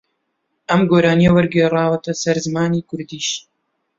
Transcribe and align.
ئەم 0.69 0.81
گۆرانییە 0.91 1.31
وەرگێڕاوەتەوە 1.35 2.19
سەر 2.23 2.37
زمانی 2.45 2.85
کوردیش 2.89 3.27